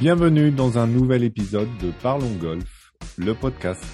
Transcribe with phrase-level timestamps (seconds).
[0.00, 3.84] Bienvenue dans un nouvel épisode de Parlons Golf, le podcast.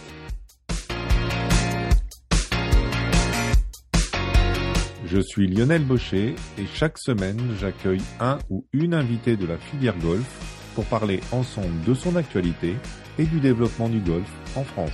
[5.05, 9.99] Je suis Lionel Baucher et chaque semaine j'accueille un ou une invitée de la filière
[9.99, 12.77] golf pour parler ensemble de son actualité
[13.19, 14.93] et du développement du golf en France.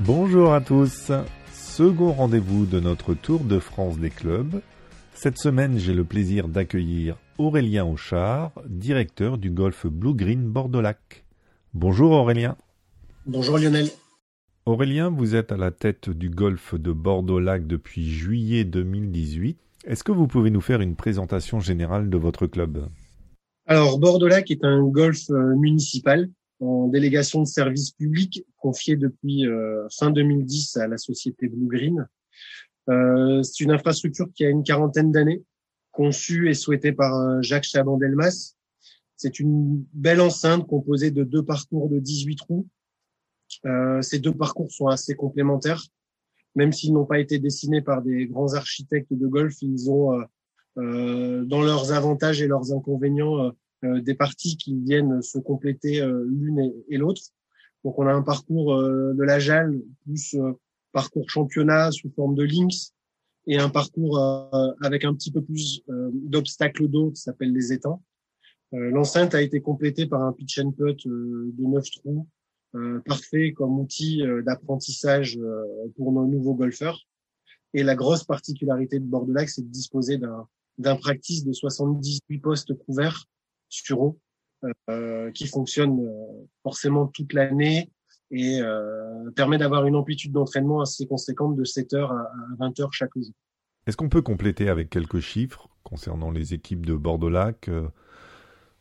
[0.00, 1.10] Bonjour à tous,
[1.54, 4.60] second rendez-vous de notre Tour de France des clubs
[5.16, 11.24] cette semaine, j'ai le plaisir d'accueillir Aurélien Auchard, directeur du golf Blue Green Bordeaux-Lac.
[11.72, 12.56] Bonjour Aurélien.
[13.24, 13.88] Bonjour Lionel.
[14.66, 19.58] Aurélien, vous êtes à la tête du golf de Bordeaux-Lac depuis juillet 2018.
[19.86, 22.88] Est-ce que vous pouvez nous faire une présentation générale de votre club?
[23.66, 26.28] Alors, Bordeaux-Lac est un golf euh, municipal
[26.60, 32.06] en délégation de service public confié depuis euh, fin 2010 à la société Blue Green
[32.86, 35.42] c'est une infrastructure qui a une quarantaine d'années,
[35.96, 38.54] conçue et souhaitée par euh, Jacques Chaban-Delmas.
[39.16, 42.68] C'est une belle enceinte composée de deux parcours de 18 trous.
[43.64, 45.82] Euh, ces deux parcours sont assez complémentaires.
[46.54, 50.24] Même s'ils n'ont pas été dessinés par des grands architectes de golf, ils ont euh,
[50.78, 56.74] euh dans leurs avantages et leurs inconvénients des parties qui viennent se compléter l'une et,
[56.88, 57.22] et l'autre.
[57.84, 60.34] Donc on a un parcours de la Jalle plus
[60.96, 62.94] parcours championnat sous forme de links
[63.46, 67.74] et un parcours euh, avec un petit peu plus euh, d'obstacles d'eau qui s'appelle les
[67.74, 68.02] étangs.
[68.72, 72.26] Euh, l'enceinte a été complétée par un pitch and putt de neuf trous,
[73.04, 75.38] parfait comme outil d'apprentissage
[75.96, 77.06] pour nos nouveaux golfeurs.
[77.74, 80.46] Et la grosse particularité de Bordeaux-Lac, c'est de disposer d'un
[80.78, 83.24] d'un practice de 78 postes couverts
[83.70, 84.18] sur eau
[84.90, 85.98] euh, qui fonctionne
[86.62, 87.90] forcément toute l'année
[88.30, 92.92] et euh, permet d'avoir une amplitude d'entraînement assez conséquente de 7 heures à 20 heures
[92.92, 93.32] chaque jour.
[93.86, 97.86] Est-ce qu'on peut compléter avec quelques chiffres concernant les équipes de Bordeaux-Lac, euh,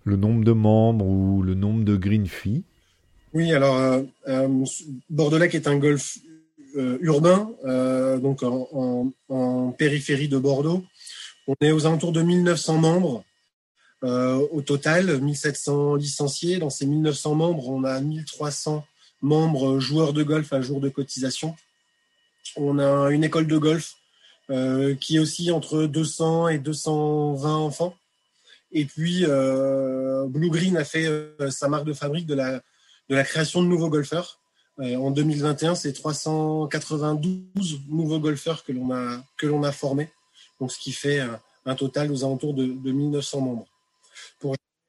[0.03, 2.63] le nombre de membres ou le nombre de green fees
[3.33, 4.65] Oui, alors euh, euh
[5.09, 6.17] Bordeaux-Lac est un golf
[6.99, 7.51] urbain,
[8.21, 10.83] donc en, en, en, périphérie de Bordeaux.
[11.47, 13.23] On est aux alentours de 1900 membres.
[14.01, 16.57] au total, 1700 licenciés.
[16.57, 18.83] Dans ces 1900 membres, on a 1300
[19.25, 21.55] membres joueurs de golf à jour de cotisation.
[22.55, 23.95] On a une école de golf
[24.51, 27.95] euh, qui est aussi entre 200 et 220 enfants.
[28.71, 33.63] Et puis, euh, Blue Green a fait euh, sa marque de fabrique de la, création
[33.63, 34.39] de nouveaux golfeurs.
[34.79, 40.09] Euh, en 2021, c'est 392 nouveaux golfeurs que l'on a, formés.
[40.59, 41.19] Donc, ce qui fait
[41.65, 43.65] un total aux alentours de, de 1900 membres.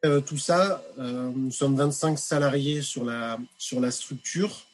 [0.06, 4.66] Euh, tout ça, euh, nous sommes 25 salariés sur la, sur la structure.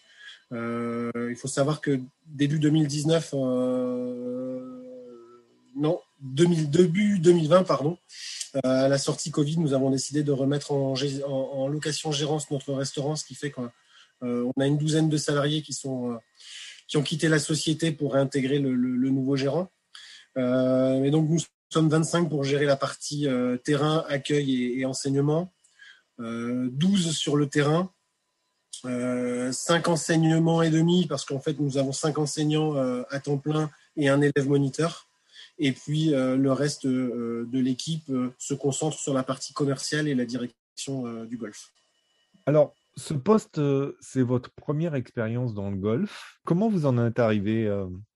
[0.52, 3.32] Euh, il faut savoir que début 2019,
[5.74, 7.96] non, 2000, début 2020, pardon,
[8.62, 10.94] à la sortie Covid, nous avons décidé de remettre en,
[11.26, 13.70] en, location gérance notre restaurant, ce qui fait qu'on
[14.22, 16.18] a une douzaine de salariés qui, sont,
[16.86, 19.70] qui ont quitté la société pour réintégrer le, le, nouveau gérant.
[20.36, 21.40] Et donc nous
[21.72, 25.52] sommes 25 pour gérer la partie euh, terrain, accueil et, enseignement.
[26.18, 27.90] 12 euh, sur le terrain.
[28.82, 29.52] 5 euh,
[29.86, 32.74] enseignements et demi parce qu'en fait nous avons 5 enseignants
[33.10, 35.08] à temps plein et un élève moniteur.
[35.58, 41.24] Et puis le reste de l'équipe se concentre sur la partie commerciale et la direction
[41.24, 41.70] du golf.
[42.46, 43.60] Alors, ce poste,
[44.00, 46.40] c'est votre première expérience dans le golf.
[46.44, 47.68] Comment vous en êtes arrivé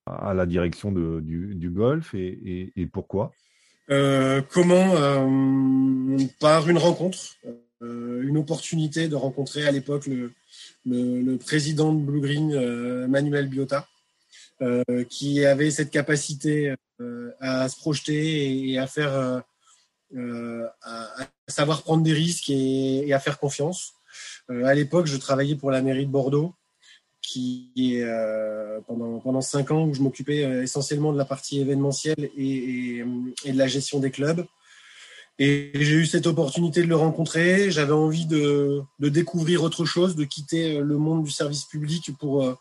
[0.06, 3.33] à la direction du, golf et pourquoi?
[3.91, 7.37] Euh, comment euh, Par une rencontre,
[7.83, 10.33] euh, une opportunité de rencontrer à l'époque le,
[10.85, 13.87] le, le, président de Blue Green, euh, Manuel Biota,
[14.63, 16.75] euh, qui avait cette capacité
[17.41, 19.45] à se projeter et, à faire, à,
[20.83, 23.93] à, savoir prendre des risques et, et à faire confiance.
[24.49, 26.55] à l'époque, je travaillais pour la mairie de Bordeaux
[27.27, 31.61] qui est euh, pendant pendant cinq ans où je m'occupais euh, essentiellement de la partie
[31.61, 33.03] événementielle et,
[33.45, 34.47] de la gestion des clubs.
[35.39, 37.71] Et j'ai eu cette opportunité de le rencontrer.
[37.71, 42.11] J'avais envie de, de, découvrir autre chose, de quitter euh, le monde du service public
[42.19, 42.57] pour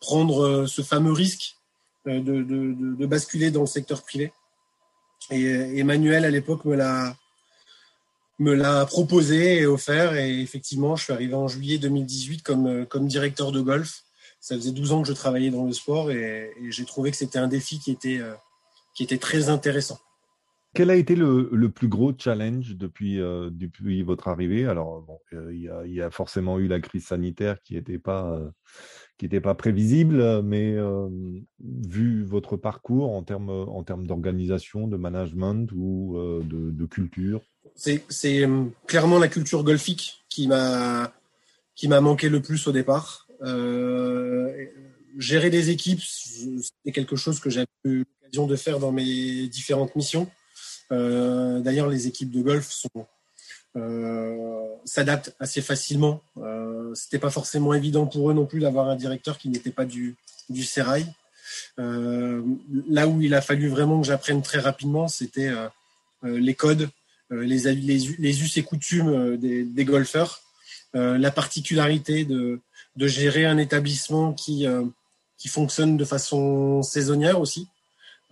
[0.00, 1.56] prendre ce fameux risque
[2.06, 4.32] de, de, de basculer dans le secteur privé.
[5.30, 7.14] Et Emmanuel, à l'époque, me l'a
[8.40, 10.16] me l'a proposé et offert.
[10.16, 14.02] Et effectivement, je suis arrivé en juillet 2018 comme, comme directeur de golf.
[14.40, 17.38] Ça faisait 12 ans que je travaillais dans le sport et, j'ai trouvé que c'était
[17.38, 18.34] un défi qui était, euh,
[18.96, 19.98] qui était très intéressant.
[20.72, 24.66] Quel a été le, plus gros challenge depuis, depuis votre arrivée?
[24.66, 25.18] Alors, bon,
[25.50, 28.40] il, y a, forcément eu la crise sanitaire qui n'était pas,
[29.42, 30.76] pas prévisible, mais
[31.58, 37.42] vu votre parcours en termes en termes d'organisation, de management ou de, culture?
[37.76, 38.48] C'est
[38.86, 41.12] clairement la culture golfique qui m'a
[41.74, 43.26] qui m'a manqué le plus au départ.
[45.18, 49.96] gérer des équipes, c'était quelque chose que j'avais eu l'occasion de faire dans mes différentes
[49.96, 50.30] missions.
[50.90, 52.70] D'ailleurs, les équipes de golf
[53.76, 56.22] euh, s'adaptent assez facilement.
[56.38, 59.84] Euh, C'était pas forcément évident pour eux non plus d'avoir un directeur qui n'était pas
[59.84, 60.16] du,
[60.48, 61.06] du Serail.
[61.78, 62.42] Euh,
[62.88, 65.68] là où il a fallu vraiment que j'apprenne très rapidement, c'était euh,
[66.24, 66.88] euh, les codes,
[67.30, 70.42] les, les, les, us et coutumes des, des golfeurs,
[70.94, 72.60] la particularité de,
[72.96, 74.66] de gérer un établissement qui,
[75.38, 77.68] qui fonctionne de façon saisonnière aussi.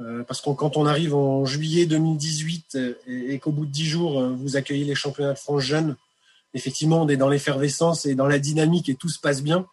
[0.00, 3.86] Euh, parce que quand on arrive en juillet 2018 euh, et, qu'au bout de dix
[3.86, 5.96] jours, euh, vous accueillez les championnats de France jeunes,
[6.54, 9.66] effectivement, on est dans l'effervescence et dans la dynamique et tout se passe bien.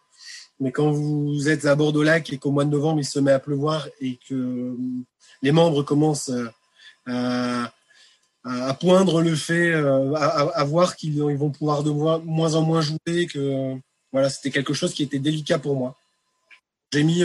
[0.58, 3.38] Mais quand vous êtes à Bordeaux-Lac et qu'au mois de novembre, il se met à
[3.38, 4.74] pleuvoir et que
[5.42, 6.32] les membres commencent
[7.06, 7.72] à,
[8.46, 13.74] à poindre le fait, à, voir qu'ils vont pouvoir de moins en moins jouer, que
[14.12, 15.96] voilà, c'était quelque chose qui était délicat pour moi.
[16.92, 17.22] J'ai mis,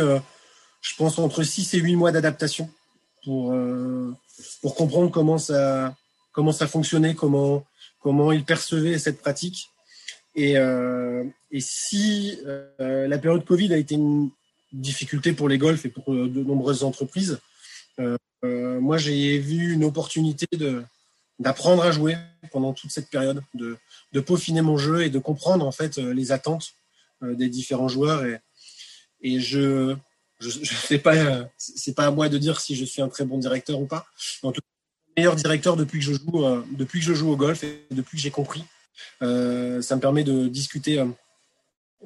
[0.82, 2.70] je pense, entre 6 et 8 mois d'adaptation
[3.24, 4.14] pour, euh,
[4.62, 5.96] pour comprendre comment ça,
[6.32, 7.66] comment ça fonctionnait, comment,
[8.00, 9.70] comment ils percevaient cette pratique.
[10.36, 14.30] Et, euh, et si euh, la période Covid a été une
[14.72, 17.40] difficulté pour les golfs et pour de nombreuses entreprises,
[18.44, 20.84] moi j'ai vu une opportunité de
[21.42, 22.16] d'apprendre à jouer
[22.52, 23.78] pendant toute cette période, de,
[24.22, 26.74] peaufiner mon jeu et de comprendre en fait les attentes
[27.22, 28.24] des différents joueurs.
[29.22, 29.96] Et, je,
[30.40, 33.10] je, je sais pas, euh, c'est pas à moi de dire si je suis un
[33.10, 34.08] très bon directeur ou pas.
[34.42, 34.68] En tout cas,
[35.18, 38.18] meilleur directeur depuis que je joue, euh, depuis que je joue au golf et depuis
[38.18, 38.64] que j'ai compris.
[39.22, 41.04] Euh, ça me permet de discuter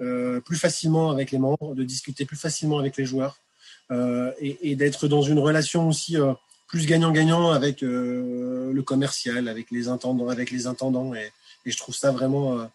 [0.02, 3.38] euh, plus facilement avec les membres, de discuter plus facilement avec les joueurs
[3.92, 6.18] euh, et d'être dans une relation aussi
[6.68, 11.32] plus gagnant-gagnant avec le commercial, avec les intendants, avec les intendants et,
[11.68, 12.70] je trouve ça vraiment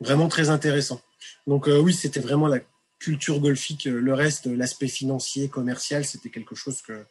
[0.00, 1.02] vraiment très intéressant.
[1.46, 2.60] Donc oui, c'était vraiment la
[3.04, 7.04] culture golfique, euh, le reste, l'aspect financier, commercial, c'était quelque chose que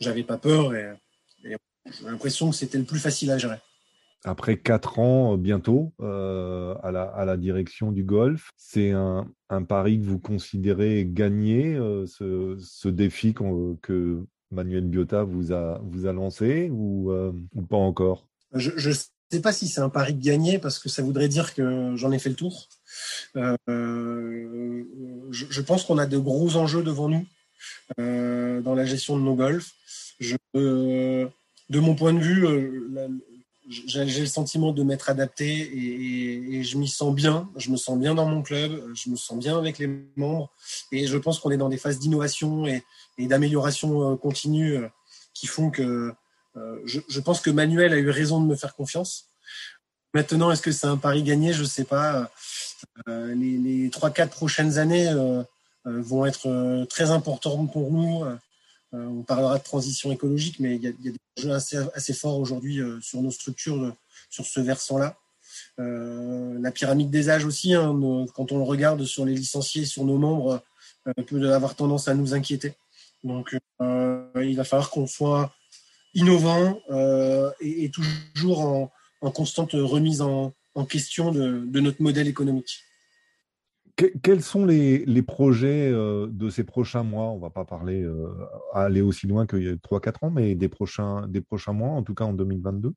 [0.00, 0.94] j'avais pas peur et,
[1.44, 3.56] j'ai l'impression que c'était le plus facile à gérer.
[4.24, 6.90] Après quatre ans euh, bientôt euh, à,
[7.24, 9.26] la, direction du golf, c'est un,
[9.68, 16.12] pari que vous considérez gagné, ce, ce, défi que Manuel Biota vous a, vous a
[16.12, 18.26] lancé ou, ou pas encore?
[18.54, 18.94] Je ne
[19.30, 22.18] sais pas si c'est un pari gagné parce que ça voudrait dire que j'en ai
[22.18, 22.66] fait le tour.
[23.36, 24.84] Euh,
[25.30, 27.26] je, pense qu'on a de gros enjeux devant nous
[28.00, 29.72] euh, dans la gestion de nos golfs.
[30.56, 31.28] Euh,
[31.68, 32.46] de mon point de vue,
[33.68, 37.48] j'ai le sentiment de m'être adapté et, je m'y sens bien.
[37.56, 40.50] Je me sens bien dans mon club, je me sens bien avec les membres
[40.90, 42.82] et je pense qu'on est dans des phases d'innovation et,
[43.18, 44.78] d'amélioration continue
[45.34, 46.12] qui font que
[46.84, 49.28] je, je, pense que Manuel a eu raison de me faire confiance.
[50.14, 51.52] Maintenant, est-ce que c'est un pari gagné?
[51.52, 52.30] Je ne sais pas.
[53.08, 55.42] Euh, les trois, quatre prochaines années euh,
[55.86, 58.24] euh, vont être très importantes pour nous.
[58.92, 63.20] On parlera de transition écologique, mais il y a, des enjeux assez, forts aujourd'hui sur
[63.22, 63.94] nos structures,
[64.30, 65.16] sur ce versant-là.
[65.76, 67.98] la pyramide des âges aussi, hein,
[68.34, 70.62] quand on le regarde sur les licenciés, sur nos membres,
[71.26, 72.74] peut avoir tendance à nous inquiéter.
[73.24, 75.52] Donc, il va falloir qu'on soit
[76.14, 76.80] innovant
[77.60, 77.90] et,
[78.34, 78.90] toujours
[79.20, 80.54] en, constante remise en,
[80.88, 82.84] question de, notre modèle économique.
[84.22, 87.26] Quels sont les, les projets euh, de ces prochains mois?
[87.26, 88.28] On ne va pas parler euh,
[88.72, 92.02] aller aussi loin qu'il y a 3-4 ans, mais des prochains, des prochains mois, en
[92.02, 92.92] tout cas en 2022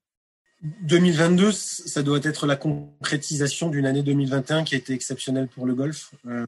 [0.84, 5.74] 2022, ça doit être la concrétisation d'une année 2021 qui a été exceptionnelle pour le
[5.74, 6.13] golf.
[6.27, 6.46] Euh,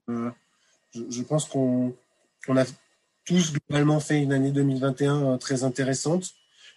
[0.94, 1.96] je, pense qu'on
[2.48, 2.64] on a
[3.26, 6.30] tous globalement fait une année 2021 très intéressante.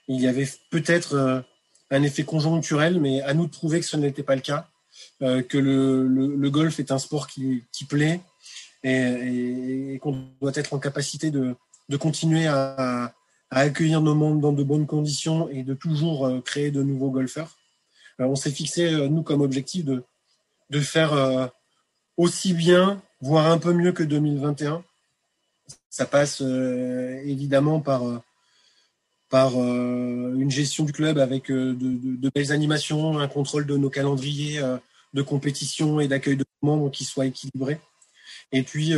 [0.08, 1.44] Il y avait peut-être
[1.90, 4.75] un effet conjoncturel, mais à nous de prouver que ce n'était pas le cas, euh,
[5.20, 8.20] que le, golf est un sport qui, plaît
[8.84, 11.56] et, qu'on doit être en capacité de,
[11.98, 13.14] continuer à,
[13.50, 17.56] accueillir nos membres dans de bonnes conditions et de toujours euh, créer de nouveaux golfeurs.
[18.20, 20.02] Euh, on s'est fixé, euh, nous, comme objectif de,
[20.80, 21.46] faire euh,
[22.16, 24.82] aussi bien, voire un peu mieux que 2021.
[25.88, 28.02] Ça passe évidemment par
[29.34, 34.58] euh, une gestion du club avec euh, de, belles animations, un contrôle de nos calendriers
[34.58, 34.76] euh,
[35.14, 37.80] de compétition et d'accueil de membres qui soit équilibré.
[38.52, 38.94] Et puis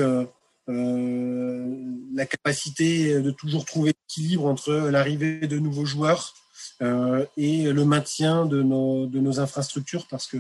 [0.69, 6.35] la capacité de toujours trouver l'équilibre entre l'arrivée de nouveaux joueurs
[6.81, 10.39] et le maintien de nos, de nos infrastructures parce que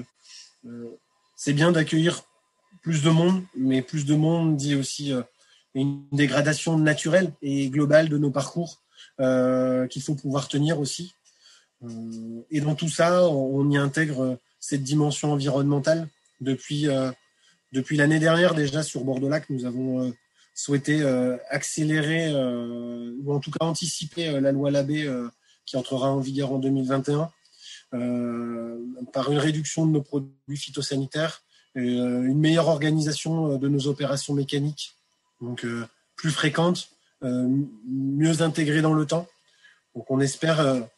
[1.37, 2.23] c'est bien d'accueillir
[2.83, 5.13] plus de monde, mais plus de monde dit aussi
[5.75, 8.83] une dégradation naturelle et globale de nos parcours
[9.19, 11.15] qu'il faut pouvoir tenir aussi.
[12.51, 16.09] et dans tout ça, on y intègre cette dimension environnementale
[16.41, 16.87] depuis
[17.73, 20.15] depuis l'année dernière déjà sur Bordeaux-Lac, nous avons
[20.55, 21.03] souhaité
[21.51, 25.11] accélérer ou en tout cas anticiper la loi Labé
[25.67, 27.31] qui entrera en vigueur en 2021
[29.13, 31.43] par une réduction de nos produits phytosanitaires,
[31.75, 34.95] une meilleure organisation de nos opérations mécaniques,
[35.41, 35.67] donc
[36.17, 36.89] plus fréquentes,
[37.23, 39.29] mieux intégrées dans le temps.
[39.95, 40.89] Donc on espère,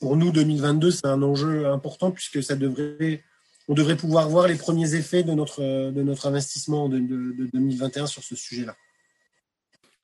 [0.00, 3.22] pour nous 2022, c'est un enjeu important puisque ça devrait
[3.68, 8.22] on devrait pouvoir voir les premiers effets de notre, de notre investissement de, 2021 sur
[8.22, 8.76] ce sujet-là.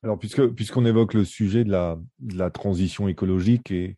[0.03, 3.97] Alors, puisque, puisqu'on évoque le sujet de la, de la transition écologique et,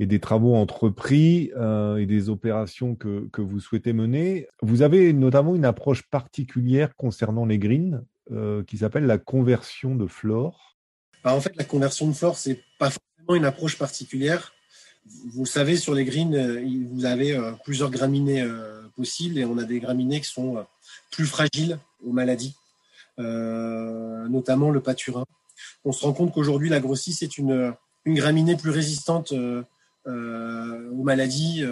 [0.00, 5.12] et des travaux entrepris euh, et des opérations que, que, vous souhaitez mener, vous avez
[5.12, 10.76] notamment une approche particulière concernant les greens euh, qui s'appelle la conversion de flore.
[11.22, 14.52] Bah, en fait, la conversion de flore, c'est pas forcément une approche particulière
[15.06, 19.58] vous savez, sur les greens, euh, vous avez euh, plusieurs graminées euh, possibles et on
[19.58, 20.64] a des graminées qui sont
[21.10, 22.54] plus fragiles aux maladies,
[23.18, 25.24] notamment le pâturin.
[25.84, 27.74] On se rend compte qu'aujourd'hui, la grossis est une,
[28.06, 31.64] graminée plus résistante aux maladies,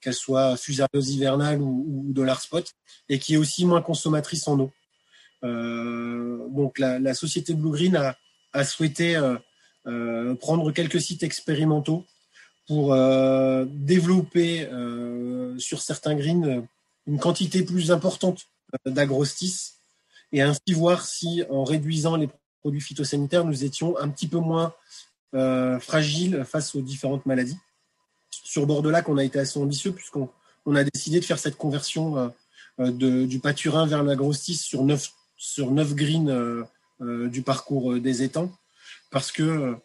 [0.00, 2.72] qu'elle soit fusariose hivernale ou, ou dollar spot,
[3.08, 4.70] et qui est aussi moins consommatrice en eau.
[5.42, 8.14] donc la, société Blue Green
[8.52, 9.20] a souhaité
[10.40, 12.04] prendre quelques sites expérimentaux
[12.68, 16.62] pour euh, développer euh, sur certains greens
[17.06, 18.46] une quantité plus importante
[18.86, 19.78] euh, d'agrostis
[20.32, 22.28] et ainsi voir si en réduisant les
[22.60, 24.74] produits phytosanitaires, nous étions un petit peu moins
[25.80, 27.58] fragiles face aux différentes maladies.
[28.30, 30.30] Sur bord de lac, on a été assez ambitieux puisqu'on
[30.64, 32.32] on a décidé de faire cette conversion
[32.78, 36.64] du pâturin vers l'agrostis sur neuf, sur neuf greens
[37.00, 38.50] du parcours des étangs
[39.10, 39.76] parce que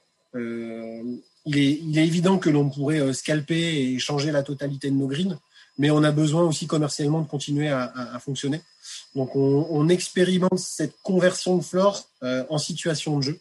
[1.46, 5.38] il est, évident que l'on pourrait euh, scalper et changer la totalité de nos greens,
[5.78, 8.62] mais on a besoin aussi commercialement de continuer à, fonctionner.
[9.16, 13.40] Donc on, expérimente cette conversion de flore euh, en situation de jeu.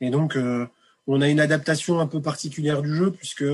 [0.00, 0.66] Et donc euh,
[1.06, 3.44] on a une adaptation un peu particulière du jeu puisque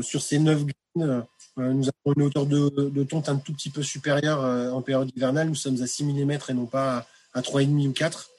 [0.00, 1.26] sur ces neuf greens,
[1.56, 5.48] nous avons une hauteur de, de, tonte un tout petit peu supérieure en période hivernale.
[5.48, 8.30] Nous sommes à 6 mm et non pas à 3,5 ou 4.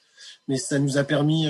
[0.48, 1.46] Mais ça nous a permis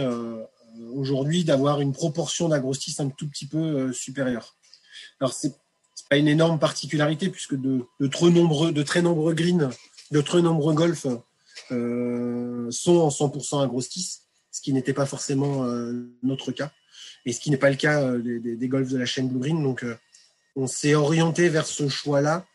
[0.94, 4.56] aujourd'hui d'avoir une proportion d'agrostis un tout petit peu euh, supérieure.
[5.20, 5.54] Alors c'est
[6.08, 9.70] pas une énorme particularité puisque de, très nombreux greens,
[10.10, 11.06] de très nombreux golfs
[11.70, 16.72] euh, sont en 100% agrostis, ce qui n'était pas forcément euh, notre cas
[17.26, 19.62] et ce qui n'est pas le cas des, golfs de la chaîne Blue Green.
[19.62, 19.84] Donc
[20.56, 22.46] on s'est orienté vers ce choix-là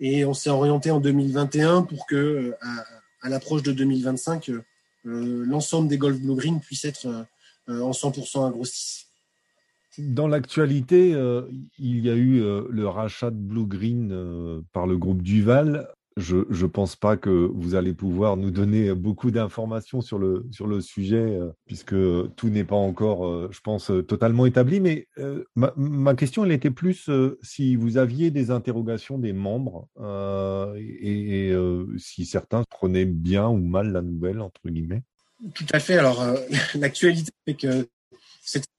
[0.00, 2.54] et on s'est orienté en 2021 pour que
[3.22, 4.50] à, l'approche de 2025
[5.04, 7.26] l'ensemble des golfs Blue Green puissent être
[7.68, 9.06] en 100% agrostis.
[9.98, 11.42] Dans l'actualité, euh,
[11.78, 15.88] il y a eu euh, le rachat de Blue Green par le groupe Duval.
[16.16, 21.38] Je ne pense pas que vous allez pouvoir nous donner beaucoup d'informations sur le, sujet,
[21.64, 21.94] puisque
[22.34, 24.80] tout n'est pas encore, je pense, totalement établi.
[24.80, 25.06] Mais
[25.54, 27.08] ma, question, elle était plus
[27.42, 29.86] si vous aviez des interrogations des membres
[30.76, 31.54] et
[31.98, 35.04] si certains prenaient bien ou mal la nouvelle, entre guillemets.
[35.54, 35.98] Tout à fait.
[35.98, 36.36] Alors, euh,
[36.74, 37.86] l'actualité fait que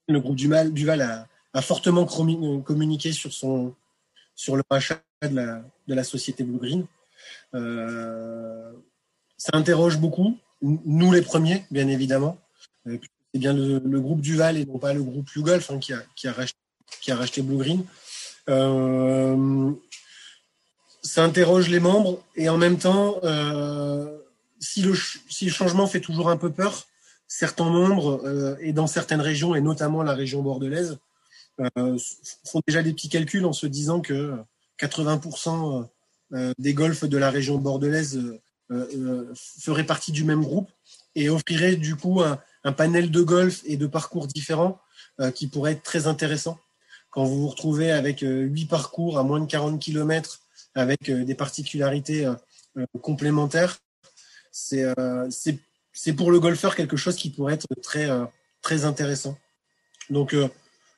[0.07, 3.75] le groupe Duval, a, fortement communiqué sur, son,
[4.47, 6.85] le rachat de la, société Blue Green.
[7.53, 8.71] Euh,
[9.37, 12.37] ça interroge beaucoup, nous les premiers, bien évidemment.
[12.87, 12.97] Euh,
[13.33, 16.33] c'est bien le, groupe Duval et non pas le groupe YouGolf hein, qui, a,
[17.13, 17.85] racheté, Blue Green.
[21.01, 23.19] Ça interroge les membres et en même temps,
[24.59, 24.93] si le,
[25.29, 26.85] si le changement fait toujours un peu peur,
[27.29, 30.97] certains membres euh, et dans certaines régions, et notamment la région bordelaise,
[31.77, 31.97] euh,
[32.45, 34.35] font déjà des petits calculs en se disant que
[34.79, 35.87] 80%
[36.33, 38.19] euh, des golfs de la région bordelaise
[39.59, 40.69] feraient partie du même groupe
[41.15, 44.79] et offriraient du coup un, un panel de golf et de parcours différents
[45.33, 46.59] qui pourrait être très intéressant.
[47.09, 50.41] Quand vous vous retrouvez avec huit parcours à moins de 40 km
[50.75, 52.31] avec des particularités
[53.01, 53.79] complémentaires,
[54.73, 58.25] euh, c'est pour le golfeur quelque chose qui pourrait être très, euh,
[58.61, 59.37] très intéressant.
[60.09, 60.47] Donc, euh,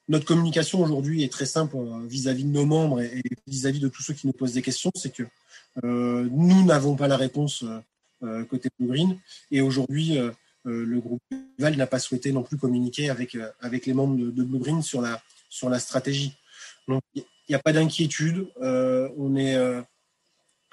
[0.07, 1.77] notre communication aujourd'hui est très simple
[2.07, 5.13] vis-à-vis de nos membres et vis-à-vis de tous ceux qui nous posent des questions, c'est
[5.13, 5.23] que
[5.83, 7.63] nous n'avons pas la réponse
[8.49, 9.17] côté Blue Green
[9.51, 10.17] et aujourd'hui
[10.65, 11.21] le groupe
[11.59, 15.01] Val n'a pas souhaité non plus communiquer avec avec les membres de, Blue Green sur
[15.01, 16.33] la sur la stratégie.
[16.89, 18.47] Donc, il n'y a pas d'inquiétude.
[18.59, 19.55] on est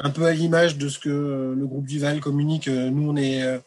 [0.00, 2.68] un peu à l'image de ce que le groupe Duval communique.
[2.68, 3.60] Nous, on est,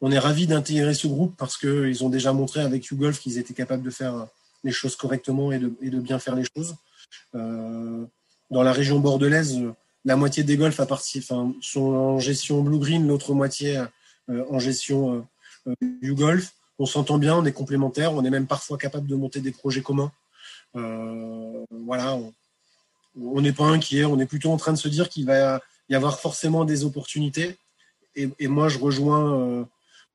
[0.00, 3.54] on est ravis d'intégrer ce groupe parce qu'ils ont déjà montré avec YouGolf qu'ils étaient
[3.54, 4.26] capables de faire
[4.64, 6.74] les choses correctement et de, et de bien faire les choses.
[7.32, 9.60] dans la région bordelaise,
[10.04, 10.80] la moitié des golfs
[11.60, 13.84] sont en gestion Blue Green, l'autre moitié
[14.28, 15.26] en gestion
[16.02, 19.52] YouGolf on s'entend bien, on est complémentaires, on est même parfois capable de monter des
[19.52, 20.12] projets communs.
[20.76, 22.18] Euh, voilà,
[23.18, 25.94] on n'est pas inquiet, on est plutôt en train de se dire qu'il va y
[25.94, 27.56] avoir forcément des opportunités.
[28.14, 29.64] Et, moi, je rejoins, euh,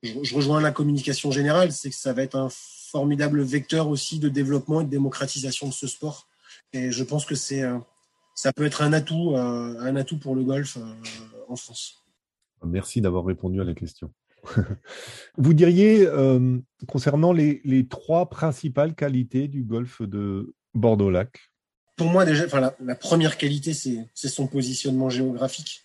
[0.02, 4.28] je, rejoins la communication générale, c'est que ça va être un formidable vecteur aussi de
[4.28, 6.26] développement et de démocratisation de ce sport.
[6.72, 7.78] Et je pense que c'est, euh,
[8.34, 10.78] ça peut être un atout, un atout pour le golf
[11.48, 12.02] en France.
[12.64, 14.12] Merci d'avoir répondu à la question.
[15.36, 21.51] Vous diriez, euh, concernant les, trois principales qualités du golfe de Bordeaux-Lac?
[22.02, 25.82] Pour moi, déjà, enfin, la, première qualité, c'est son positionnement géographique.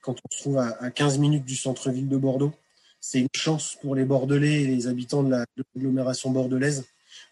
[0.00, 2.52] Quand on se trouve à, 15 minutes du centre-ville de Bordeaux,
[3.00, 5.34] c'est une chance pour les Bordelais et les habitants de
[5.74, 6.84] l'agglomération bordelaise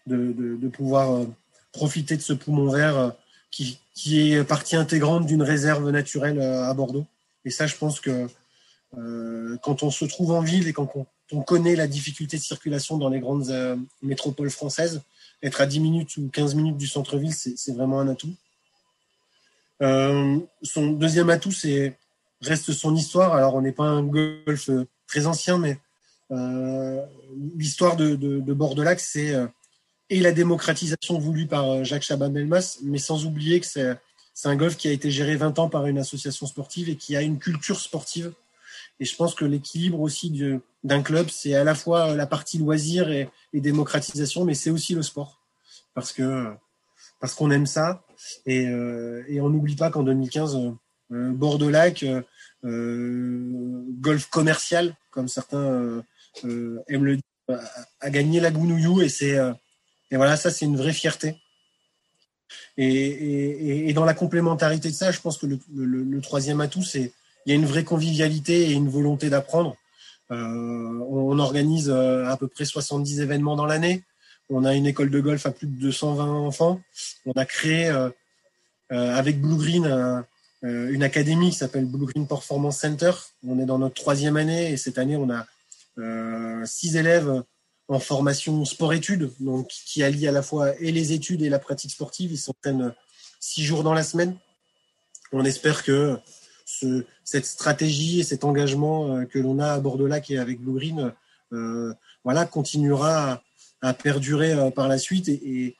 [0.05, 1.25] de, pouvoir euh,
[1.71, 3.09] profiter de ce poumon vert euh,
[3.51, 3.79] qui,
[4.33, 7.05] est partie intégrante d'une réserve naturelle à Bordeaux.
[7.45, 8.27] Et ça, je pense que
[8.97, 10.91] euh, quand on se trouve en ville et quand
[11.31, 15.01] on, connaît la difficulté de circulation dans les grandes euh, métropoles françaises,
[15.45, 18.33] être à 10 minutes ou 15 minutes du centre-ville, c'est vraiment un atout.
[19.81, 21.97] Euh, son deuxième atout, c'est
[22.41, 23.33] reste son histoire.
[23.33, 24.69] Alors, on n'est pas un golf
[25.07, 25.77] très ancien, mais
[27.55, 29.33] l'histoire de, de, de Bordelac, c'est
[30.09, 33.97] et la démocratisation voulue par Jacques Chaban-Belmas, mais sans oublier que c'est
[34.43, 37.21] un golf qui a été géré 20 ans par une association sportive et qui a
[37.21, 38.33] une culture sportive
[38.99, 43.11] et je pense que l'équilibre aussi d'un club, c'est à la fois la partie loisir
[43.11, 45.34] et, démocratisation, mais c'est aussi le sport.
[45.95, 46.55] Parce que
[47.19, 48.03] parce qu'on aime ça.
[48.45, 50.55] Et, euh, et on n'oublie pas qu'en 2015,
[51.11, 52.21] euh,
[52.63, 56.03] euh, golf commercial, comme certains
[56.87, 57.59] aiment le dire,
[57.99, 59.01] a, gagné la Gounouillou.
[59.01, 59.37] Et, c'est,
[60.11, 61.37] et voilà, ça, c'est une vraie fierté.
[62.77, 67.13] Et, et, dans la complémentarité de ça, je pense que le, troisième atout, c'est
[67.45, 69.75] il y a une vraie convivialité et une volonté d'apprendre.
[70.31, 70.35] Euh,
[71.07, 74.03] on, organise à peu près 70 événements dans l'année.
[74.49, 76.81] On a une école de golf à plus de 220 enfants.
[77.25, 78.09] On a créé euh,
[78.89, 80.23] avec Blue Green
[80.61, 83.11] une académie qui s'appelle Blue Green Performance Center.
[83.45, 85.45] On est dans notre troisième année et cette année on a
[86.65, 87.43] six élèves
[87.87, 91.91] en formation sport-études, donc qui allient à la fois et les études et la pratique
[91.91, 92.31] sportive.
[92.31, 92.93] Ils s'entraînent
[93.39, 94.35] six jours dans la semaine.
[95.31, 96.17] On espère que
[97.23, 101.13] cette stratégie et cet engagement euh, que l'on a à Bordeaux-Lac et avec Blue Green,
[101.53, 103.43] euh, voilà, continuera
[103.81, 105.75] à, perdurer euh, par la suite et,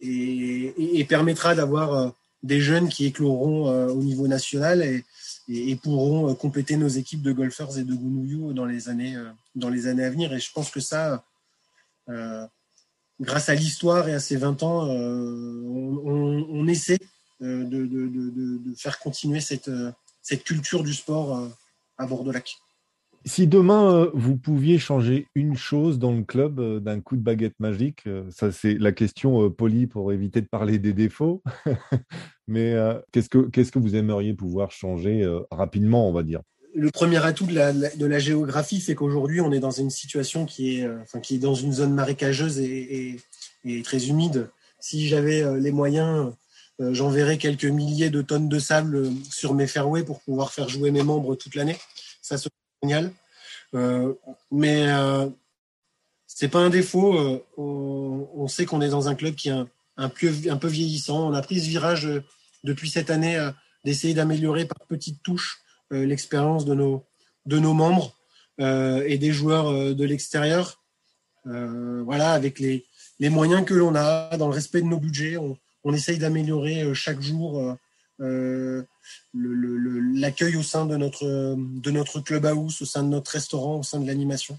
[0.00, 7.22] et, permettra d'avoir des jeunes qui écloront au niveau national et, pourront compléter nos équipes
[7.22, 9.16] de golfeurs et de Gounouillou dans les années
[9.54, 10.32] dans les années à venir.
[10.32, 11.24] Et je pense que ça,
[13.20, 16.98] grâce à l'histoire et à ces 20 ans, on, essaie
[17.40, 19.70] de, faire continuer cette,
[20.26, 21.48] cette culture du sport euh,
[21.98, 22.56] à Bordeaux-Lac.
[23.26, 27.22] Si demain euh, vous pouviez changer une chose dans le club euh, d'un coup de
[27.22, 31.42] baguette magique, ça c'est la question polie pour éviter de parler des défauts,
[32.46, 32.74] mais
[33.12, 36.40] qu'est-ce que vous aimeriez pouvoir changer rapidement, on va dire?
[36.74, 41.38] Le premier atout de la, géographie, c'est qu'aujourd'hui on est dans une situation qui est,
[41.38, 43.16] dans une zone marécageuse et,
[43.82, 44.50] très humide.
[44.78, 46.32] Si j'avais les moyens
[46.80, 50.68] euh, j'enverrai quelques milliers de tonnes de sable euh, sur mes fairways pour pouvoir faire
[50.68, 51.76] jouer mes membres toute l'année.
[52.82, 53.12] Génial.
[53.74, 54.14] Euh,
[54.50, 55.28] mais euh,
[56.26, 57.44] c'est pas un défaut.
[57.56, 59.64] On, sait qu'on est dans un club qui est
[59.96, 61.28] un, peu, un peu vieillissant.
[61.28, 62.08] On a pris ce virage
[62.62, 63.50] depuis cette année
[63.84, 65.58] d'essayer d'améliorer par petites touches
[65.90, 67.04] l'expérience de nos,
[67.44, 68.16] de nos membres
[68.58, 70.80] et des joueurs de l'extérieur.
[71.44, 72.86] voilà, avec les,
[73.18, 75.56] les moyens que l'on a, dans le respect de nos budgets, on,
[75.92, 77.76] essaye d'améliorer euh, chaque jour euh, euh,
[79.34, 84.00] l'accueil au sein de notre, de notre clubhouse, au sein de notre restaurant, au sein
[84.00, 84.58] de l'animation.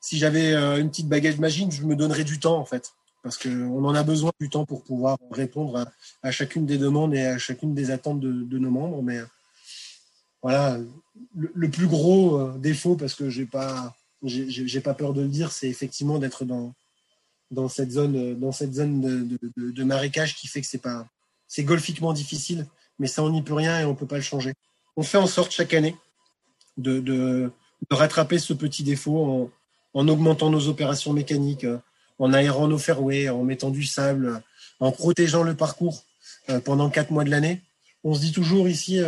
[0.00, 3.84] si j'avais une petite bagage magique, je me donnerais du temps en fait, parce qu'on
[3.84, 5.90] en a besoin du temps pour pouvoir répondre
[6.22, 9.02] à, chacune des demandes et à chacune des attentes de, nos membres.
[9.02, 9.20] Mais
[10.42, 10.78] voilà,
[11.34, 15.68] le, plus gros défaut, parce que j'ai pas, j'ai pas peur de le dire, c'est
[15.68, 16.72] effectivement d'être dans,
[17.50, 21.06] dans cette zone, dans cette zone de, de, marécage qui fait que c'est pas,
[21.48, 22.66] c'est golfiquement difficile,
[22.98, 24.52] mais ça on n'y peut rien et on peut pas le changer.
[24.96, 25.96] On fait en sorte chaque année
[26.76, 27.50] de,
[27.90, 29.50] rattraper ce petit défaut
[29.94, 31.66] en, en, augmentant nos opérations mécaniques,
[32.18, 34.42] en aérant nos fairways, en mettant du sable,
[34.80, 36.04] en protégeant le parcours
[36.64, 37.60] pendant quatre mois de l'année.
[38.04, 39.00] On se dit toujours ici,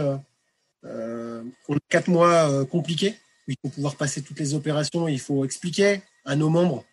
[0.85, 3.15] on a quatre mois compliqués.
[3.47, 5.09] Il faut pouvoir passer toutes les opérations.
[5.09, 6.85] Il faut expliquer à nos membres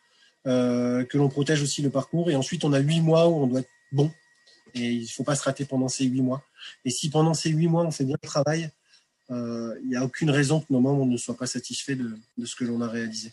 [0.45, 2.31] que l'on protège aussi le parcours.
[2.31, 4.11] Et ensuite, on a huit mois où on doit être bon.
[4.75, 6.43] Et il ne faut pas se rater pendant ces huit mois.
[6.83, 8.69] Et si pendant ces huit mois, on fait bien le travail,
[9.29, 11.97] il n'y a aucune raison que nos membres ne soient pas satisfaits
[12.37, 13.31] de ce que l'on a réalisé.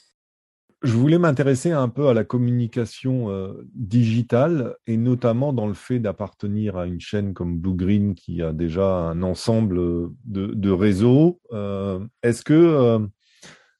[0.82, 6.00] Je voulais m'intéresser un peu à la communication euh, digitale et notamment dans le fait
[6.00, 11.40] d'appartenir à une chaîne comme Blue Green qui a déjà un ensemble de, réseaux.
[11.52, 12.98] Euh, est-ce que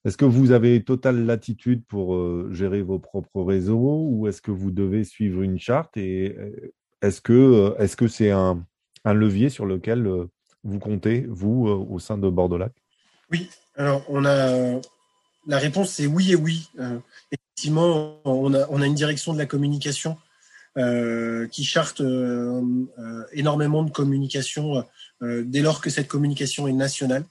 [0.05, 4.53] est-ce que vous avez totale latitude pour euh, gérer vos propres réseaux ou est-ce que
[4.53, 6.37] vous devez suivre une charte et
[7.03, 8.65] est-ce que est-ce que c'est un,
[9.05, 10.09] levier sur lequel
[10.65, 12.73] vous comptez vous au sein de Bordeaux Lac?
[13.31, 14.81] Oui, alors on a
[15.47, 16.69] la réponse, c'est oui et oui.
[16.79, 16.99] Euh,
[17.31, 20.17] effectivement, on a, on a, une direction de la communication
[20.79, 22.63] euh, qui charte euh,
[23.33, 24.85] énormément de communication
[25.21, 27.25] dès lors que cette communication est nationale.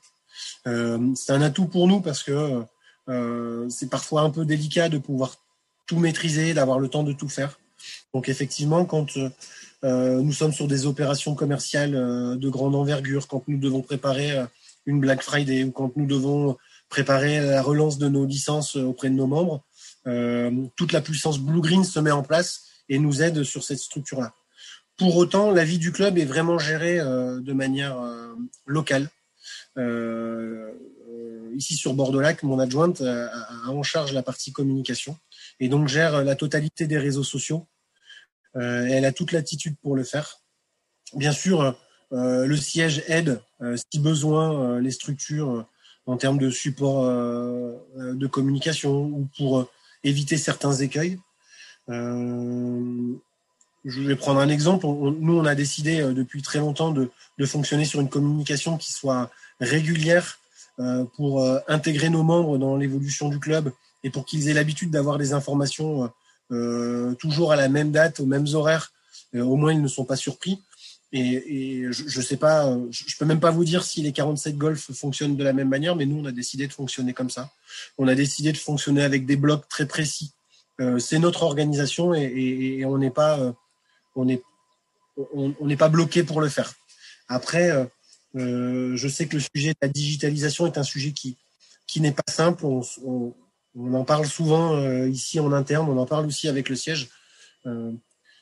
[0.63, 2.63] c'est un atout pour nous parce que
[3.69, 5.35] c'est parfois un peu délicat de pouvoir
[5.87, 7.59] tout maîtriser, d'avoir le temps de tout faire.
[8.13, 9.17] Donc effectivement, quand
[9.83, 11.91] nous sommes sur des opérations commerciales
[12.37, 14.45] de grande envergure, quand nous devons préparer
[14.85, 16.57] une Black Friday ou quand nous devons
[16.91, 19.63] préparer la relance de nos licences auprès de nos membres.
[20.07, 23.79] Euh, toute la puissance Blue Green se met en place et nous aide sur cette
[23.79, 24.33] structure-là.
[24.97, 29.09] Pour autant, la vie du club est vraiment gérée euh, de manière euh, locale.
[31.55, 35.17] ici sur Bordeaux-Lac, mon adjointe a, en charge la partie communication
[35.61, 37.67] et donc gère la totalité des réseaux sociaux.
[38.55, 40.41] elle a toute l'attitude pour le faire.
[41.15, 41.79] Bien sûr,
[42.11, 43.41] le siège aide,
[43.91, 45.65] si besoin, les structures
[46.05, 49.69] en termes de support euh, euh, de communication ou pour euh,
[50.03, 51.19] éviter certains écueils.
[51.87, 53.15] je
[53.85, 54.85] vais prendre un exemple.
[54.85, 57.09] nous, on a décidé depuis très longtemps de,
[57.45, 60.39] fonctionner sur une communication qui soit régulière
[61.15, 63.71] pour intégrer nos membres dans l'évolution du club
[64.03, 66.11] et pour qu'ils aient l'habitude d'avoir des informations
[67.19, 68.91] toujours à la même date, aux mêmes horaires.
[69.33, 70.61] au moins, ils ne sont pas surpris.
[71.13, 74.91] Et, je, ne sais pas, je, peux même pas vous dire si les 47 Golf
[74.93, 77.51] fonctionnent de la même manière, mais nous, on a décidé de fonctionner comme ça.
[77.97, 80.33] On a décidé de fonctionner avec des blocs très précis.
[80.79, 83.51] Euh, c'est notre organisation et, on n'est pas, euh,
[84.15, 84.41] on est,
[85.33, 86.73] on n'est pas bloqué pour le faire.
[87.27, 87.69] Après,
[88.35, 91.37] euh, je sais que le sujet de la digitalisation est un sujet qui,
[91.87, 92.65] qui n'est pas simple.
[92.65, 93.33] On, on,
[93.77, 97.09] en parle souvent ici en interne, on en parle aussi avec le siège.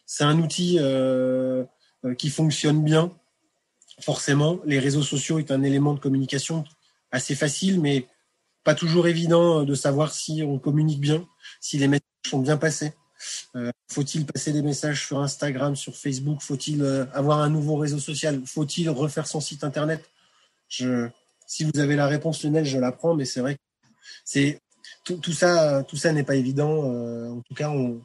[0.06, 0.80] c'est un outil
[2.06, 3.12] euh, qui fonctionne bien.
[4.00, 6.64] Forcément, les réseaux sociaux est un élément de communication
[7.12, 8.08] assez facile, mais
[8.64, 11.28] pas toujours évident de savoir si on communique bien,
[11.60, 12.94] si les messages sont bien passés.
[13.58, 16.42] Euh, faut-il passer des messages sur Instagram, sur Facebook?
[16.42, 18.42] Faut-il euh, avoir un nouveau réseau social?
[18.46, 20.10] Faut-il refaire son site internet?
[20.70, 23.60] Si vous avez la réponse, Lionel, je la prends, mais c'est vrai que
[24.24, 24.62] c'est
[25.04, 26.84] tout, tout, ça, tout ça n'est pas évident.
[27.32, 28.02] en tout cas, on,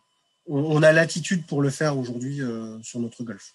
[0.47, 2.41] on, a l'attitude pour le faire aujourd'hui
[2.83, 3.53] sur notre golf.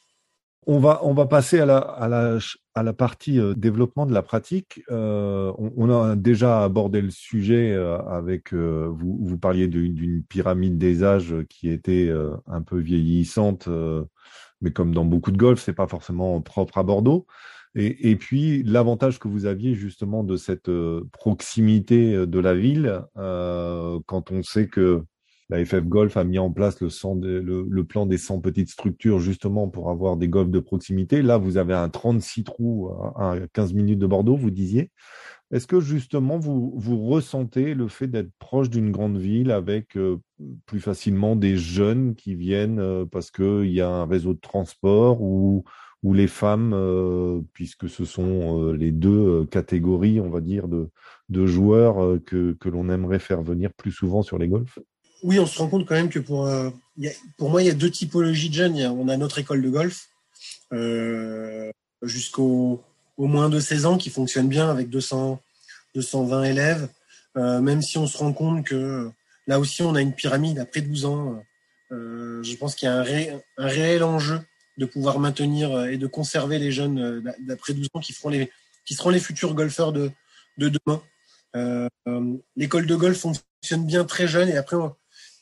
[0.68, 2.38] On va, on va passer à la, à la,
[2.76, 4.84] à la partie euh, développement de la pratique.
[4.92, 11.04] Euh, on, a déjà abordé le sujet euh, avec, vous, vous parliez d'une pyramide des
[11.04, 12.12] âges qui était
[12.48, 13.70] un peu vieillissante,
[14.62, 17.26] mais comme dans beaucoup de golf, c'est pas forcément propre à Bordeaux.
[17.75, 20.71] Et, puis l'avantage que vous aviez justement de cette
[21.12, 25.03] proximité de la ville, quand on sait que
[25.49, 29.89] la FF Golf a mis en place le, plan des 100 petites structures justement pour
[29.89, 31.23] avoir des golfs de proximité.
[31.23, 34.91] Là, vous avez un 36 trous à 15 minutes de Bordeaux, vous disiez.
[35.51, 36.77] Est-ce que justement vous,
[37.08, 40.17] ressentez le fait d'être proche d'une grande ville avec euh,
[40.67, 45.23] plus facilement des jeunes qui viennent euh, parce qu'il y a un réseau de transport
[45.23, 45.63] ou,
[46.04, 50.90] ou les femmes, euh, puisque ce sont les deux catégories, on va dire, de,
[51.46, 54.80] joueurs que, l'on aimerait faire venir plus souvent sur les golfs?
[55.24, 56.70] Oui, on se rend compte quand même que pour, euh,
[57.40, 58.78] moi, il y a deux typologies de jeunes.
[58.78, 60.08] on a notre école de golf
[60.72, 62.84] euh, jusqu'au
[63.18, 65.42] au moins de 16 ans qui fonctionne bien avec 200,
[65.96, 66.88] 220 élèves,
[67.36, 69.10] euh, même si on se rend compte que
[69.48, 71.44] là aussi, on a une pyramide après 12 ans.
[71.92, 73.04] je pense qu'il y a un,
[73.58, 74.40] réel enjeu
[74.80, 78.50] de pouvoir maintenir et de conserver les jeunes d'après 12 ans qui, feront les,
[78.86, 80.10] qui seront les futurs golfeurs de,
[80.58, 81.02] de demain.
[82.56, 84.78] L'école de golf fonctionne bien très jeune et après,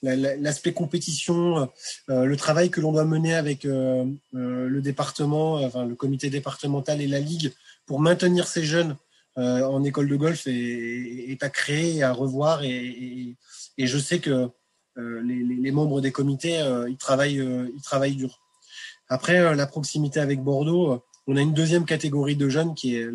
[0.02, 1.65] l'aspect compétition, euh,
[2.10, 7.02] euh, le travail que l'on doit mener avec euh, le département, enfin le comité départemental
[7.02, 7.54] et la ligue
[7.86, 8.95] pour maintenir ces jeunes
[9.36, 12.63] en école de golf est, à créer et à revoir.
[12.63, 13.36] Et,
[13.78, 14.50] je sais que
[14.95, 16.58] les, membres des comités,
[16.89, 18.41] ils travaillent, ils travaillent dur.
[19.10, 23.08] Après, la proximité avec Bordeaux, on a une deuxième catégorie de jeunes qui est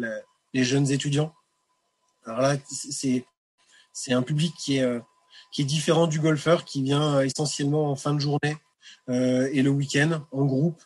[0.55, 1.35] les jeunes étudiants.
[2.25, 5.01] Alors là, c'est un public qui est
[5.51, 8.57] qui est différent du golfeur qui vient essentiellement en fin de journée
[9.09, 10.83] et le week-end en groupe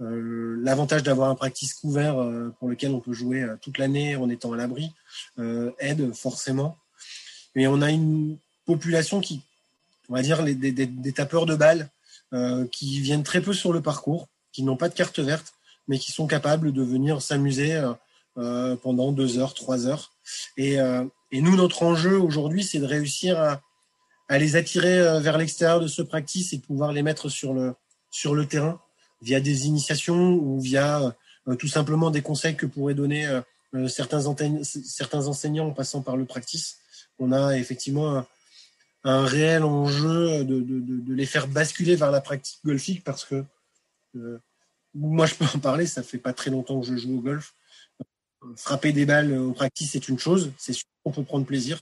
[0.00, 4.16] euh, l'avantage d'avoir un practice couvert euh, pour lequel on peut jouer euh, toute l'année
[4.16, 4.92] en étant à l'abri
[5.78, 6.76] aide forcément.
[7.54, 9.42] Mais on a une population qui,
[10.08, 11.90] on va dire, des, des, tapeurs de balles
[12.72, 15.52] qui viennent très peu sur le parcours, qui n'ont pas de carte verte,
[15.88, 17.78] mais qui sont capables de venir s'amuser
[18.34, 20.12] pendant deux heures, trois heures.
[20.56, 20.76] Et,
[21.30, 26.00] et nous, notre enjeu aujourd'hui, c'est de réussir à, les attirer vers l'extérieur de ce
[26.00, 28.80] practice et de pouvoir les mettre sur le, terrain
[29.20, 31.14] via des initiations ou via
[31.48, 33.40] euh, tout simplement des conseils que pourraient donner euh,
[33.74, 36.78] euh, certains, enseignants en passant par le practice.
[37.18, 38.24] On a effectivement
[39.04, 43.44] un, réel enjeu de, les faire basculer vers la pratique golfique parce que
[44.94, 47.54] moi je peux en parler, ça fait pas très longtemps que je joue au golf.
[48.56, 51.80] Frapper des balles au practice c'est une chose, c'est sûr qu'on peut prendre plaisir,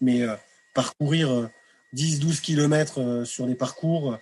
[0.00, 0.26] mais
[0.74, 1.48] parcourir
[1.94, 4.18] 10-12 km sur les parcours,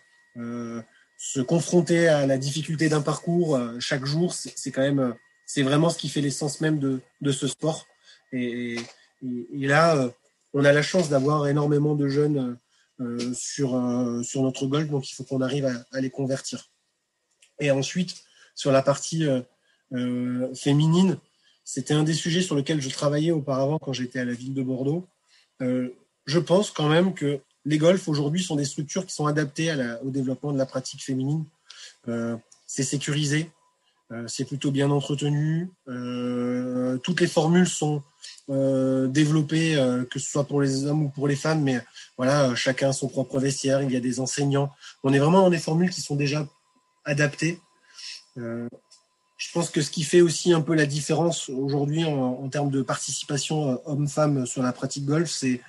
[1.20, 5.12] se confronter à la difficulté d'un parcours euh, chaque jour, c'est quand même, euh,
[5.44, 7.86] c'est vraiment ce qui fait l'essence même de, ce sport.
[8.32, 8.78] Et,
[9.52, 10.08] là, euh,
[10.54, 12.56] on a la chance d'avoir énormément de jeunes
[13.32, 13.70] sur,
[14.22, 16.70] sur notre golf, donc il faut qu'on arrive à, les convertir.
[17.60, 19.26] Et ensuite, sur la partie
[19.92, 21.18] euh, féminine,
[21.64, 24.62] c'était un des sujets sur lesquels je travaillais auparavant quand j'étais à la ville de
[24.62, 25.06] Bordeaux.
[25.62, 25.90] Euh,
[26.26, 30.10] je pense quand même que les golfs aujourd'hui sont des structures qui sont adaptées au
[30.10, 31.44] développement de la pratique féminine.
[32.08, 33.50] Euh, c'est sécurisé,
[34.12, 35.70] euh, c'est plutôt bien entretenu.
[35.88, 38.02] Euh, toutes les formules sont
[38.48, 39.76] développées,
[40.10, 41.80] que ce soit pour les hommes ou pour les femmes, mais
[42.16, 43.80] voilà, chacun son propre vestiaire.
[43.80, 44.72] Il y a des enseignants.
[45.04, 46.48] On est vraiment dans des formules qui sont déjà
[47.04, 47.60] adaptées.
[48.36, 52.82] je pense que ce qui fait aussi un peu la différence aujourd'hui en, termes de
[52.82, 55.60] participation homme-femme sur la pratique golf, c'est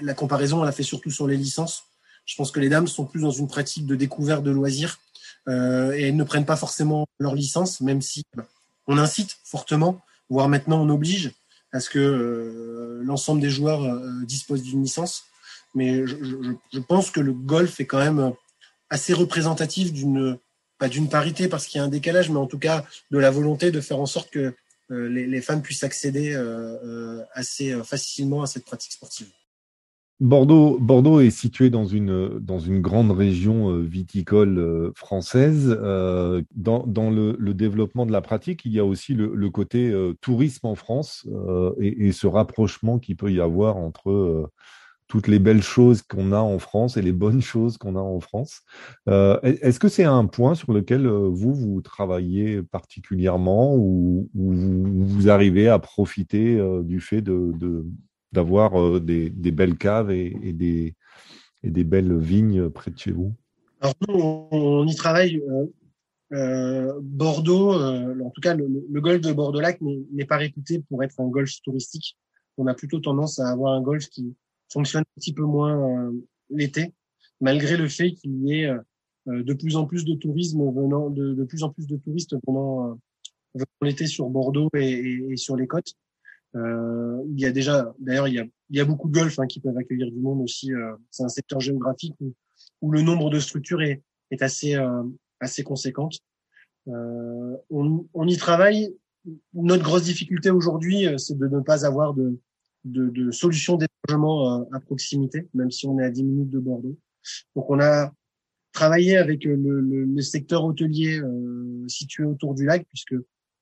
[0.00, 1.84] la comparaison, on la fait surtout sur les licences.
[2.24, 4.98] Je pense que les dames sont plus dans une pratique de découverte de loisirs
[5.48, 8.24] euh, et elles ne prennent pas forcément leur licence, même si
[8.86, 11.32] on incite fortement, voire maintenant on oblige
[11.72, 15.24] à ce que euh, l'ensemble des joueurs euh, disposent d'une licence.
[15.74, 18.34] Mais je, pense que le golf est quand même
[18.92, 20.38] assez représentatif d'une
[20.78, 23.30] pas d'une parité parce qu'il y a un décalage, mais en tout cas de la
[23.30, 24.54] volonté de faire en sorte que
[24.90, 29.28] euh, les, femmes puissent accéder euh, euh, assez facilement à cette pratique sportive.
[30.20, 35.68] Bordeaux, Bordeaux est situé dans une, dans une grande région viticole française.
[35.68, 40.66] Dans, dans le, développement de la pratique, il y a aussi le, le côté tourisme
[40.66, 41.26] en France
[41.80, 44.50] et, et, ce rapprochement qu'il peut y avoir entre
[45.12, 48.18] toutes les belles choses qu'on a en France et les bonnes choses qu'on a en
[48.20, 48.62] France.
[49.10, 54.54] Euh, Est-ce que c'est un point sur lequel euh, vous, vous travaillez particulièrement ou, ou
[54.54, 57.22] vous arrivez à profiter euh, du fait
[58.32, 60.94] d'avoir de, de, des, belles caves et, des,
[61.84, 63.34] belles vignes près de chez vous?
[63.82, 64.14] Alors nous,
[64.50, 65.42] on y travaille.
[67.02, 71.28] Bordeaux, en tout cas le, le golfe de Bordeaux-Lac n'est pas réputé pour être un
[71.28, 72.16] golfe touristique.
[72.56, 74.34] On a plutôt tendance à avoir un golfe qui,
[74.72, 76.12] fonctionne un petit peu moins euh,
[76.50, 76.92] l'été,
[77.40, 78.66] malgré le fait qu'il y ait
[79.28, 82.34] euh, de plus en plus de tourisme venant, de, de plus en plus de touristes
[82.46, 82.94] venant, euh,
[83.82, 85.94] l'été sur Bordeaux et, et, sur les côtes.
[86.54, 89.38] Euh, il y a déjà, d'ailleurs, il y a, il y a beaucoup de golf
[89.38, 90.72] hein, qui peuvent accueillir du monde aussi.
[90.72, 92.34] Euh, c'est un secteur géographique où,
[92.80, 95.02] où, le nombre de structures est, est assez, euh,
[95.40, 96.18] assez conséquente.
[96.86, 98.94] on, on y travaille.
[99.54, 102.40] Notre grosse difficulté aujourd'hui, c'est de ne pas avoir de,
[102.84, 106.58] de, de solutions d'hébergement euh, à proximité, même si on est à 10 minutes de
[106.58, 106.98] Bordeaux.
[107.54, 108.12] Donc on a
[108.72, 113.14] travaillé avec le, le, le secteur hôtelier euh, situé autour du lac, puisque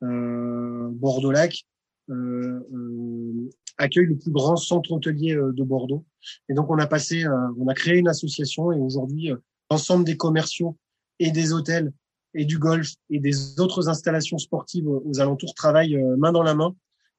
[0.03, 1.63] euh, Bordeaux-Lac
[2.09, 6.05] euh, euh, accueille le plus grand centre hôtelier de Bordeaux.
[6.49, 7.25] Et donc on a passé,
[7.59, 9.31] on a créé une association et aujourd'hui
[9.71, 10.77] l'ensemble des commerciaux
[11.19, 11.93] et des hôtels
[12.35, 16.75] et du golf et des autres installations sportives aux alentours travaillent main dans la main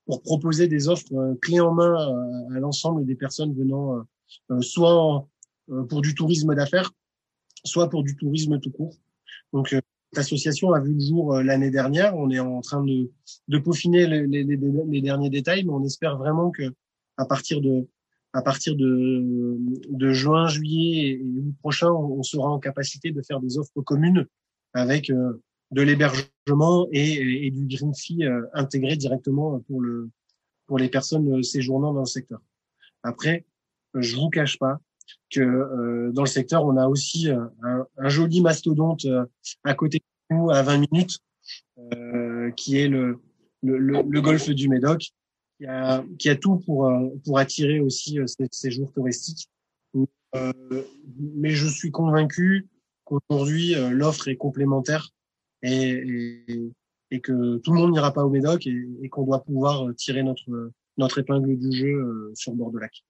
[0.06, 4.06] pour proposer des offres euh, clés en main euh, à, l'ensemble des personnes venant
[4.52, 5.28] euh, soit
[5.90, 6.92] pour du tourisme d'affaires,
[7.64, 8.96] soit pour du tourisme tout court.
[9.54, 9.76] Donc
[10.14, 12.18] L'association a vu le jour l'année dernière.
[12.18, 13.10] On est en train de,
[13.48, 16.74] de peaufiner les, les, les, derniers détails, mais on espère vraiment que
[17.16, 17.88] à partir de
[18.34, 19.58] à partir de,
[19.90, 24.26] de juin, juillet et août prochain, on sera en capacité de faire des offres communes
[24.74, 25.10] avec
[25.72, 30.10] de l'hébergement et, du green fee euh, intégré directement pour le
[30.68, 32.40] pour les personnes euh, séjournant dans le secteur.
[33.04, 33.46] Après,
[33.96, 34.80] je vous cache pas
[35.30, 39.06] que euh, dans le secteur, on a aussi un, joli mastodonte
[39.64, 41.20] à côté nous à 20 minutes,
[42.56, 43.20] qui est le,
[43.64, 45.10] le, le, golfe du Médoc,
[45.58, 46.90] qui a, qui a tout pour,
[47.26, 49.50] pour attirer aussi ces séjours touristiques.
[51.20, 52.70] mais je suis convaincu
[53.04, 55.10] qu'aujourd'hui, l'offre est complémentaire
[55.64, 56.72] et,
[57.12, 60.24] et, que tout le monde n'ira pas au Médoc et, et qu'on doit pouvoir tirer
[60.24, 63.04] notre, notre épingle du jeu sur bord de lac.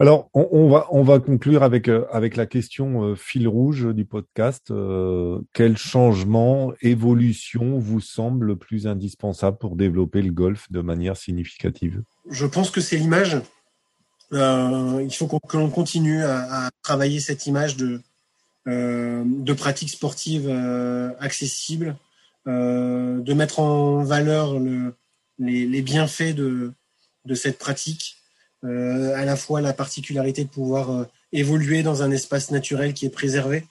[0.00, 4.06] Alors, on, va, on va conclure avec, euh, avec la question euh, fil rouge du
[4.06, 4.70] podcast.
[4.70, 11.18] Euh, quel changement, évolution vous semble le plus indispensable pour développer le golf de manière
[11.18, 12.02] significative?
[12.30, 13.42] Je pense que c'est l'image.
[14.32, 18.00] il faut que l'on continue à, travailler cette image de,
[18.66, 20.50] de pratique sportive
[21.18, 21.96] accessible,
[22.46, 24.94] de mettre en valeur le,
[25.40, 26.72] les, bienfaits de,
[27.24, 28.16] de cette pratique
[28.64, 33.06] euh, à la fois la particularité de pouvoir euh, évoluer dans un espace naturel qui
[33.06, 33.66] est préservé.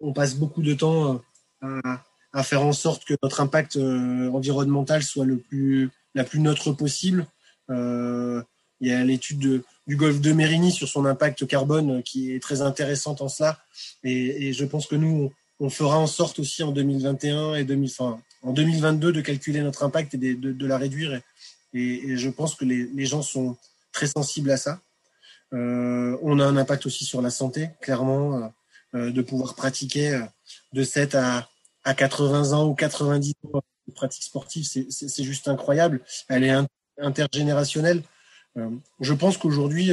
[0.00, 1.22] On, passe beaucoup de temps
[1.64, 6.38] euh, à, à, faire en sorte que notre impact environnemental soit le plus, la plus
[6.38, 7.26] neutre possible.
[7.68, 8.44] il
[8.80, 13.20] y a l'étude du golfe de Mérigny sur son impact carbone qui est très intéressante
[13.20, 13.58] en cela.
[14.02, 18.20] Et, je pense que nous, on, fera en sorte aussi en 2021 et 2000, enfin,
[18.42, 21.20] en 2022 de calculer notre impact et de, la réduire.
[21.72, 23.56] Et, je pense que les, gens sont,
[23.92, 24.80] très sensible à ça.
[25.54, 28.48] Euh, on a un impact aussi sur la santé, clairement, euh,
[28.94, 30.20] euh, de pouvoir pratiquer
[30.74, 31.48] de 7 à,
[31.84, 36.02] à 80 ans ou 90 ans de pratique sportive, c'est juste incroyable.
[36.28, 36.54] Elle est
[36.98, 38.02] intergénérationnelle.
[39.00, 39.92] Je pense qu'aujourd'hui,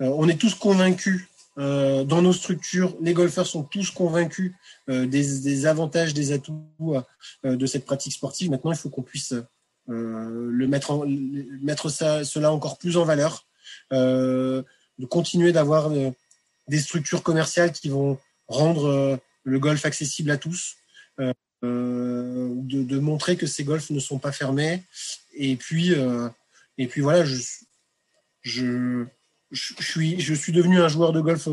[0.00, 4.54] on est tous convaincus dans nos structures, les golfeurs sont tous convaincus
[4.88, 6.94] des, avantages, des atouts
[7.44, 8.50] de cette pratique sportive.
[8.50, 9.34] Maintenant, il faut qu'on puisse
[9.90, 11.06] euh, le mettre,
[11.62, 13.46] mettre cela encore plus en valeur,
[13.94, 14.62] euh,
[14.98, 16.10] de continuer d'avoir euh,
[16.68, 18.18] des structures commerciales qui vont
[18.48, 20.76] rendre le golf accessible à tous,
[21.18, 24.82] de, de, montrer que ces golfs ne sont pas fermés.
[25.34, 25.94] Et puis,
[26.76, 27.40] et puis voilà, je,
[28.42, 29.06] je,
[29.52, 31.48] suis, devenu un joueur de golf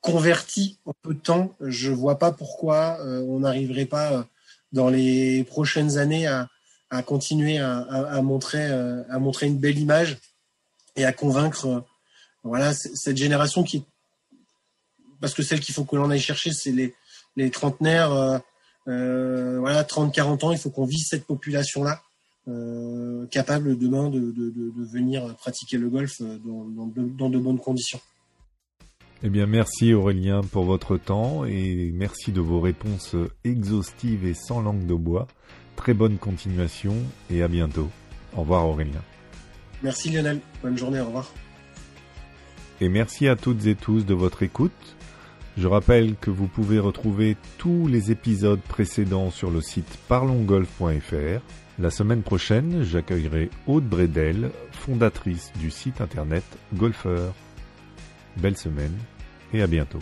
[0.00, 1.54] converti en peu de temps.
[1.60, 4.26] Je vois pas pourquoi on n'arriverait pas
[4.72, 9.02] dans les prochaines années à, continuer à, montrer, euh,
[9.42, 10.18] une belle image
[10.96, 11.80] et à convaincre euh,
[12.44, 13.84] voilà, cette génération qui.
[15.20, 16.94] Parce que celle qu'il faut que l'on aille chercher, c'est les,
[17.36, 18.38] les trentenaires, euh,
[18.88, 20.52] euh voilà, 30-40 ans.
[20.52, 22.02] Il faut qu'on vise cette population-là,
[22.48, 27.30] euh, capable demain de, de, de, de, venir pratiquer le golf dans, dans, de, dans
[27.30, 28.00] de bonnes conditions.
[29.22, 34.60] Eh bien, merci Aurélien pour votre temps et merci de vos réponses exhaustives et sans
[34.60, 35.28] langue de bois.
[35.76, 36.96] Très bonne continuation
[37.30, 37.88] et à bientôt.
[38.36, 39.02] Au revoir Aurélien.
[39.82, 41.32] Merci Lionel, bonne journée, au revoir.
[42.80, 44.96] Et merci à toutes et tous de votre écoute.
[45.56, 51.40] Je rappelle que vous pouvez retrouver tous les épisodes précédents sur le site parlongolf.fr.
[51.78, 57.34] La semaine prochaine, j'accueillerai Aude Bredel, fondatrice du site internet Golfeur.
[58.36, 58.96] Belle semaine
[59.54, 60.00] et à bientôt.